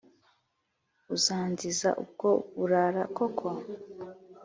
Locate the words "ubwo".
2.01-2.29